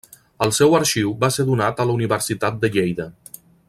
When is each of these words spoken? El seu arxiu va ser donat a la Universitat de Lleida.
El 0.45 0.53
seu 0.59 0.77
arxiu 0.77 1.13
va 1.25 1.31
ser 1.37 1.47
donat 1.51 1.83
a 1.83 1.87
la 1.91 1.97
Universitat 2.01 2.61
de 2.65 2.77
Lleida. 2.77 3.11